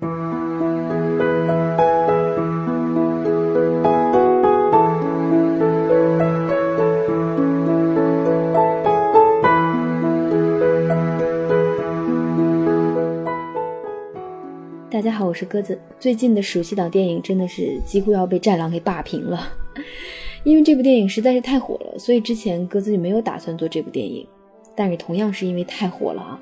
[0.00, 0.06] 大
[15.02, 15.78] 家好，我是鸽子。
[15.98, 19.52] 最近的暑期档电影真的是几乎要被《战狼》给霸屏了，
[20.44, 24.26] 因为这部电影实在是太火了，所以之前鸽子就没有打算做这部电影。
[24.74, 26.40] 但是同样是因为太火了啊，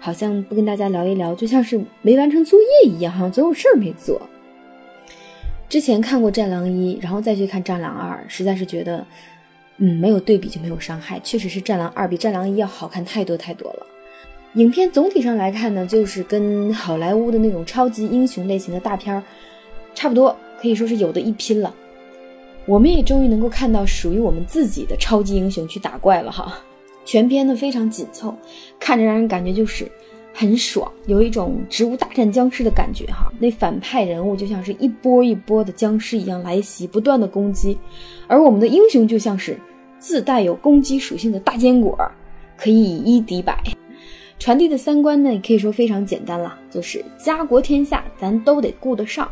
[0.00, 4.20] 好像不跟大家聊一聊，就像是没完成作业一样，好像总有事儿没做。
[5.68, 9.06] 之前看过《战狼一》，然后再去看《战狼二》，实在是觉得，
[9.76, 13.86] 嗯，没有对比就没有伤害，确实是《战狼二》比《战狼一》要好看太多太多了。
[14.54, 19.22] 影片总体上来看呢，就是跟好莱坞的那种超级英雄类型的大片儿
[19.94, 21.72] 差不多，可以说是有的一拼了。
[22.66, 26.58] 我们也终于能够看到属于我们自己的超级英雄去打怪了哈。
[27.04, 28.34] 全篇呢非常紧凑，
[28.78, 29.90] 看着让人感觉就是
[30.32, 33.32] 很爽，有一种植物大战僵尸的感觉哈。
[33.38, 37.76] 那反派人物就像是一波一波的僵尸一样来袭，不断的攻击，
[38.26, 39.58] 而我们的英雄就像是
[39.98, 41.98] 自带有攻击属性的大坚果，
[42.56, 43.62] 可以以一敌百。
[44.38, 49.30] 传递的三观呢，也可以说非常简单了，就是家国天下咱都得顾得上，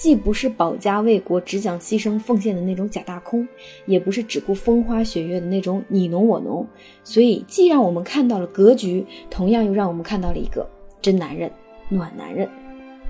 [0.00, 3.46] 既不是保家卫国只讲牺牲奉献的那种假大空，
[3.84, 6.66] 也不是只顾风花雪月的那种你侬我侬，
[7.04, 10.66] 所以既让我们看到了格局，同样又让我们看到了一个
[11.02, 11.52] 真男人、
[11.90, 12.48] 暖男人。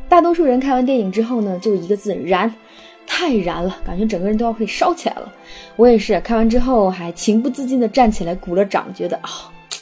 [0.09, 2.53] 大多数人看完电影之后呢，就一个字燃，
[3.07, 5.33] 太燃了，感觉整个人都要被烧起来了。
[5.77, 9.31] 我也是看完之后还情不自禁地站起来鼓了掌，觉得啊。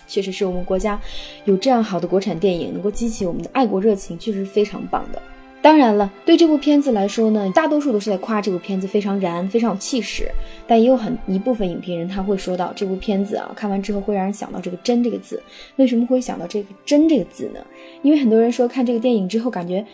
[0.07, 1.01] 确实是我们国家
[1.47, 5.23] 有这样好的国产电影，能够激起我们的爱国热情，确实是非常棒的。
[5.61, 10.31] 当然了，对这部片子来说呢，大多数都是在夸这部片子非常燃，非常有气势。
[10.67, 15.43] 但也有很一部分影评人他会说到，这部片子啊，看完之后会让人想到这个“真”这个字。
[15.77, 17.61] 为什么会想到这个“真”这个字呢？
[18.03, 19.85] 因为很多人说看这个电影之后感觉。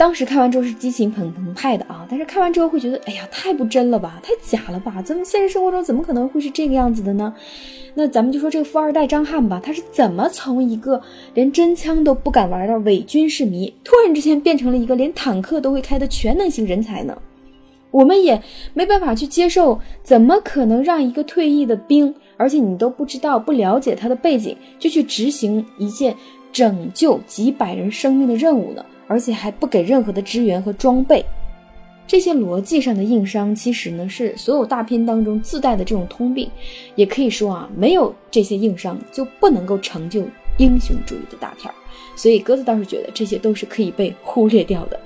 [0.00, 5.02] 当时看完之后是激情澎澎湃的啊，但是看完之后会觉得，哎呀，太不真了吧，太假了吧？
[5.02, 7.34] 咱们现实生活中怎么可能会是这个样子的呢？
[7.92, 10.98] 那咱们就说这个富二代张翰吧，他是怎么从一个
[11.34, 17.14] 连真枪都不敢玩的伪军事迷，突然之间变成了一个连坦克都会开的全能型人才呢？
[17.90, 18.42] 我们也
[18.72, 26.16] 没办法去接受，怎么可能让一个退役的兵，而且你都不知道、不了解他的背景，就去执行一件
[26.50, 28.82] 拯救几百人生命的任务呢？
[29.10, 31.24] 而且还不给任何的支援和装备，
[32.06, 36.48] 这些逻辑上的硬伤，其实呢是所有大片当中自带的这种通病。
[36.94, 40.22] 也可以说啊，没有这些硬伤，就不能够成就
[40.58, 41.68] 英雄主义的大片。
[42.14, 45.00] 所以鸽子倒是觉得这些都是可以被忽略掉的。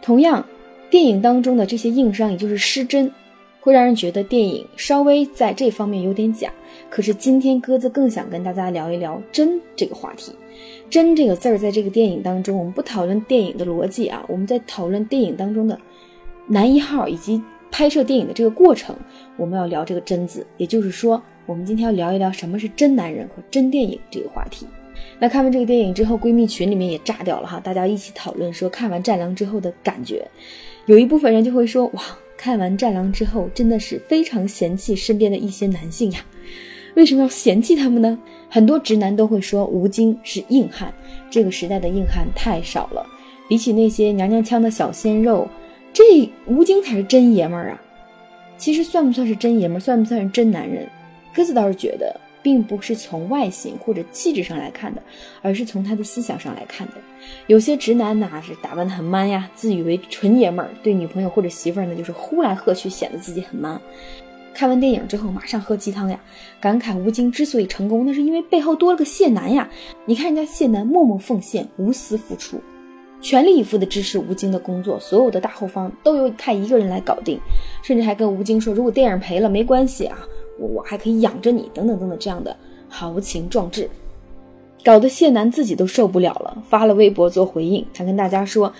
[0.00, 0.42] 同样，
[0.88, 3.12] 电影当中的这些硬伤，也就是失真，
[3.60, 6.52] 会让人觉得电影稍微在这方面有点假。
[6.90, 10.32] 可是今天鸽子更想跟大家聊一聊真这个话题。
[10.90, 15.78] 真这个字儿，在这个电影当中，我们不讨论电影的逻辑啊，我们在讨论电影当中的
[16.46, 18.96] 男一号以及拍摄电影的这个过程。
[19.36, 24.66] 我们要聊这个真字，也就是说，我们今天要聊一聊什么是真男人和真电影这个话题。
[25.20, 30.26] 那看完这个电影之后，闺蜜群里面也炸掉了哈，大家一起讨论说看完《战狼》之后的感觉。
[30.86, 32.02] 有一部分人就会说，哇，
[32.38, 36.20] 看完《战狼》之后，真的是非常嫌弃身边的一些男性呀。
[36.94, 38.16] 为什么要嫌弃他们呢？
[38.48, 40.94] 很多直男都会说吴京是硬汉，
[41.28, 43.04] 这个时代的硬汉太少了，
[43.48, 45.46] 比起那些娘娘腔的小鲜肉，
[45.92, 47.82] 这吴京才是真爷们儿啊！
[48.56, 50.88] 其实算不算是真爷们儿，算不算是真男人？
[51.34, 55.02] 鸽子倒是觉得，并不是从外形或者气质上来看的，
[55.42, 56.94] 而是从他的思想上来看的。
[57.46, 63.80] 有些直男呢是打扮的很 man 呀，自以为纯爷们儿，对女朋友或者媳妇儿呢就是呼来喝去，显得自己很 man。
[64.54, 66.18] 看完电影之后，马上喝鸡汤呀，
[66.60, 69.68] 感慨吴京之所以成功，那是因为背后多了个谢楠呀。
[70.04, 72.60] 你看人家谢楠默默奉献，无私付出，
[73.20, 77.38] 全力以赴的支持吴京的工作，所有的大后方都由他一个人来搞定，
[77.82, 80.18] 甚至还跟吴京说，如果电影赔了没关系啊，
[80.58, 82.56] 我我还可以养着你，等等等等，这样的
[82.88, 83.88] 豪情壮志，
[84.84, 88.72] 搞得谢楠自己都受不了了，发了微博做回应，他跟大家说。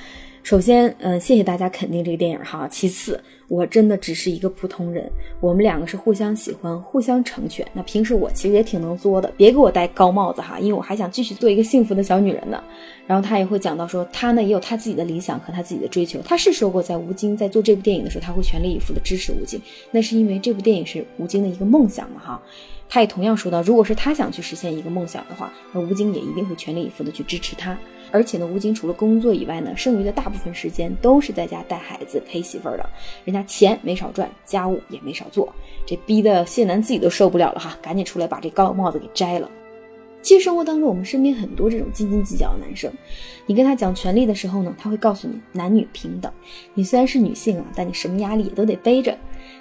[0.42, 2.66] 首先，嗯，谢谢大家肯定这个电影哈。
[2.68, 7.66] 其次，我真的只是一个普通人，我们两个是互相喜欢、互相成全。
[7.74, 12.62] 那平时我其实也挺能作的，别给我戴高帽子哈，因为我还想继续做一个幸福的小女人呢。
[13.06, 16.18] 然后他也会讲到说，他呢也有他自己的理想和他自己的追求。
[16.24, 19.60] 他是说过，在吴京在做这部电影的时候，他会全力以赴的支持吴京，
[19.90, 22.42] 那是因为这部电影是吴京的一个梦想嘛哈。
[22.88, 27.78] 他也同样说到，如果是他想去实现一个梦想的话，那吴京也一定会全力以赴的去支持他。
[28.10, 32.88] 而且呢，吴京除了工作以外呢，剩余的大部分时间都是在家带孩子、陪媳妇儿的。
[33.24, 35.52] 人家钱没少赚，家务也没少做，
[35.86, 39.50] 这逼得谢楠自己都受不了了哈，赶紧出来把这高帽子给摘了。
[40.20, 42.92] 其实生活当中，我们身边很多这种斤斤计较的男生，
[43.46, 46.30] 你跟他讲权利的时候呢，他会告诉你男女平等。
[46.74, 49.16] 你虽然是女性啊，但你什么压力也都得背着。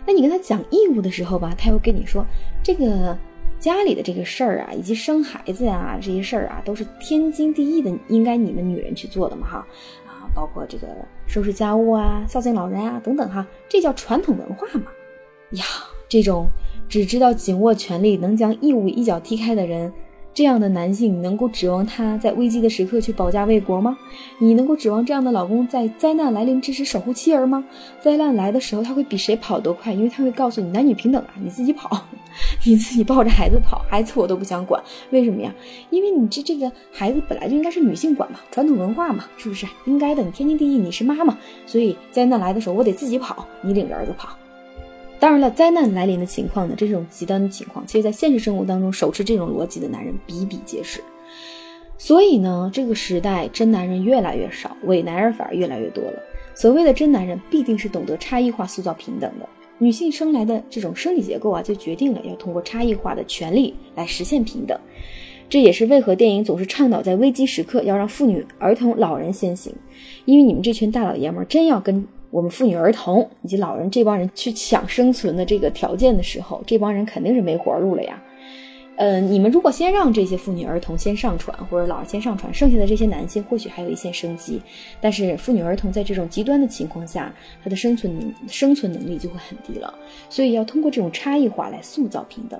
[0.05, 2.25] 那你跟他讲义务的时候吧，他又跟你说
[2.63, 3.17] 这个
[3.59, 9.67] 家里的这个事儿啊，以及生孩子呀这些事儿啊，都是天经地义的，应该你们女人去做的嘛哈
[10.05, 10.87] 啊，包括这个
[11.25, 14.85] 收拾家务啊、孝敬老人啊等等哈，这叫传统文化嘛
[15.51, 15.63] 呀，
[16.07, 16.47] 这种
[16.87, 19.91] 只知道紧握权力，能将义务一脚踢开的人。
[20.37, 23.97] 这样的男性，你能够指望他在危机的时刻去保家卫国吗？
[24.37, 27.65] 你能够指望这样的老公在灾难来临之时守护妻儿吗？
[28.03, 29.91] 灾难来的时候，他会比谁跑得快？
[29.91, 31.89] 因为他会告诉你男女平等啊，你自己跑，
[32.67, 34.79] 你自己抱着孩子跑，孩子我都不想管，
[35.09, 35.51] 为什么呀？
[35.89, 40.21] 因为你这这个孩子本来就应该是女性管嘛，传统文化嘛，是不是应该的？
[40.21, 41.35] 你天经地义，你是妈妈，
[41.65, 44.37] 所以灾难来的时候我得自己跑，你领着儿子跑。
[45.19, 51.01] 当然了，灾难来临的情况呢，这种极端的情况，其实在现实生活当中，手持这种逻辑的男人比比皆是。
[51.97, 56.13] 所以呢，这个时代真男人越来越少，伪男人反而越来越多了。
[56.53, 59.49] 所谓的真男人，必定是懂得差异化塑造平等的。
[59.79, 64.79] 女性生来的这种生理结构啊，就决定了要通过差异化的权利来实现平等。
[65.49, 69.73] 这也是为何电影总是倡导在危机时刻要让妇女、儿童、老人先行，
[70.25, 72.07] 因为你们这群大老爷们儿真要跟。
[72.29, 78.21] 我们妇女、儿童以及老人这帮人去抢生存的这个条件的时候，这帮人肯定是没活路了呀。
[78.97, 84.59] 呃，你们如果先让这些妇女、儿童先上船，或者老人先上船，剩下的这些男性或许还有一线生机。
[84.99, 87.31] 但是妇女、儿童在这种极端的情况下，
[87.63, 89.93] 他的生存生存能力就会很低了。
[90.29, 92.59] 所以要通过这种差异化来塑造平等，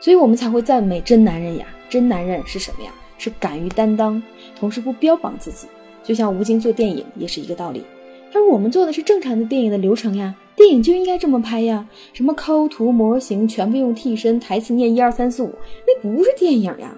[0.00, 1.66] 所以我们才会赞美真男人呀。
[1.90, 2.90] 真男人是什么呀？
[3.18, 4.22] 是敢于担当，
[4.58, 5.66] 同时不标榜自己。
[6.02, 7.84] 就像吴京做电影也是一个道理。
[8.36, 11.88] 他说：“我们做的是正常的电影的流程呀，电影就应该这么拍呀。
[12.12, 15.50] 什么抠图模型，全部用替身，台词念一二三四五，
[15.86, 16.94] 那不是电影呀。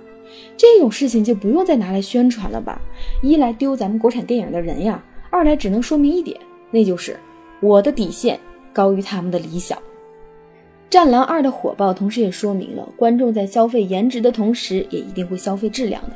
[0.57, 2.83] 这种事情就不用再拿来宣传了吧？
[3.23, 5.01] 一来丢咱们国产电影的人呀，
[5.31, 6.37] 二来只能说明一点，
[6.73, 7.17] 那就是
[7.61, 8.37] 我的底线
[8.73, 9.79] 高于他们的理想。”
[10.91, 16.11] 《战狼二》的火爆，同时也说明了观众在消费颜值的同时，也一定会消费质量的。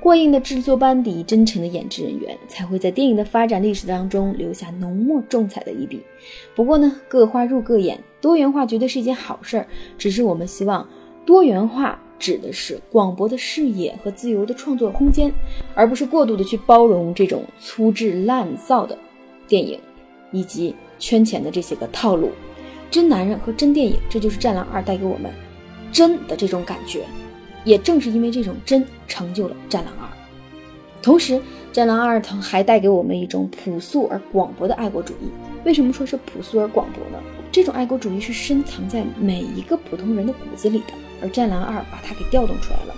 [0.00, 6.00] 过硬的制作班底，真诚的演职人员，才会在电影的发展历史当中留下浓墨重彩的一笔。
[6.54, 9.66] 不过呢，各花入各眼，多元化绝对是一件好事儿。
[9.98, 10.88] 只是我们希望，
[11.26, 15.30] 多元化指的是广博的视野和自由的创作空间，
[15.74, 18.96] 而不是过度的去包容这种粗制滥造的
[19.46, 19.78] 电影，
[20.32, 22.30] 以及圈钱的这些个套路。
[22.90, 25.30] 真男人和真电影，这就是《战狼二》带给我们
[25.92, 27.04] 真的这种感觉。
[27.64, 30.06] 也正是因为这种真，成就了《战狼二》。
[31.02, 31.34] 同时，
[31.72, 35.30] 《战狼二》它还带给我们一种朴素而广博的爱国主义。
[35.64, 37.18] 为什么说是朴素而广博呢？
[37.52, 42.94] 这种爱国主义是深藏在每一个普通人的骨子里的，而《战狼二》把它给调动出来了。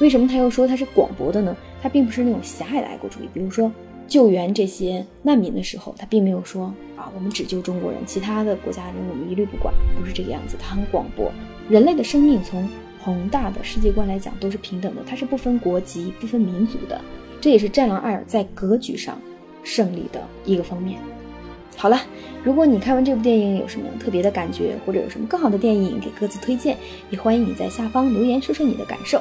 [0.00, 1.56] 为什么他又说它是广博的呢？
[1.80, 3.28] 它并不是那种狭隘的爱国主义。
[3.32, 3.70] 比如说
[4.08, 10.56] 救援这些难民的时候，他并没有说啊，我们只救中国人，其他的国家人我们一律不管，不是这个样子。
[10.58, 11.30] 它很广博，
[11.68, 12.68] 人类的生命从。
[13.04, 17.00] 宏大的世界观来讲，都是平等的，它是不分国籍、不分民族的，
[17.40, 19.20] 这也是《战狼二》在格局上
[19.64, 21.00] 胜利的一个方面。
[21.76, 22.00] 好了，
[22.44, 26.76] 如果你看完这部电影有什么特别的感觉，或者有什么更好的电影给各自推荐，
[27.10, 29.20] 也欢迎你在下方留言说说你的感受。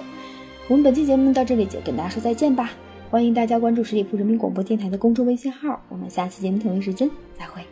[0.67, 2.69] 我们本期节目到这里就跟大家说再见吧，
[3.09, 7.63] 欢迎大家关注十里铺人民广播电台的公众微信号，我们下期节目同一时间再会。